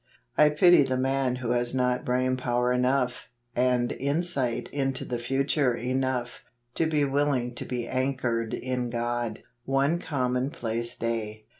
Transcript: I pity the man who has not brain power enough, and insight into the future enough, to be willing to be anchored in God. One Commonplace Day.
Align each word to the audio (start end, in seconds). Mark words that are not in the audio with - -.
I 0.35 0.49
pity 0.49 0.81
the 0.81 0.97
man 0.97 1.35
who 1.35 1.51
has 1.51 1.75
not 1.75 2.03
brain 2.03 2.35
power 2.35 2.73
enough, 2.73 3.29
and 3.55 3.91
insight 3.91 4.67
into 4.69 5.05
the 5.05 5.19
future 5.19 5.75
enough, 5.75 6.43
to 6.73 6.87
be 6.87 7.05
willing 7.05 7.53
to 7.53 7.65
be 7.65 7.87
anchored 7.87 8.55
in 8.55 8.89
God. 8.89 9.43
One 9.65 9.99
Commonplace 9.99 10.97
Day. 10.97 11.45